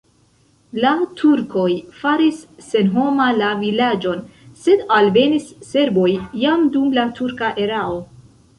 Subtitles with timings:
[0.83, 1.65] La turkoj
[1.97, 4.25] faris senhoma la vilaĝon,
[4.65, 6.09] sed alvenis serboj
[6.47, 8.05] jam dum la turka erao.